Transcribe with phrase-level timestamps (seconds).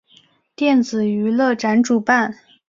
[0.55, 2.35] 电子娱乐展主办。